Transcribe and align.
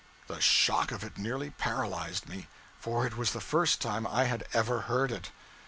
The 0.25 0.41
shock 0.41 0.91
of 0.91 1.03
it 1.03 1.19
nearly 1.19 1.51
paralyzed 1.51 2.27
me; 2.27 2.47
for 2.79 3.05
it 3.05 3.15
was 3.17 3.33
the 3.33 3.39
first 3.39 3.79
time 3.79 4.07
I 4.07 4.23
had 4.23 4.45
ever 4.51 4.79
heard 4.89 5.11
it. 5.11 5.29